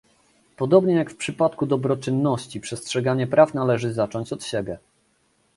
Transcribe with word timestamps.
Podobnie 0.57 0.93
jak 0.93 1.11
w 1.11 1.15
przypadku 1.17 1.65
dobroczynności, 1.65 2.59
przestrzeganie 2.59 3.27
praw 3.27 3.53
należy 3.53 3.93
zacząć 3.93 4.33
od 4.33 4.43
siebie 4.43 4.77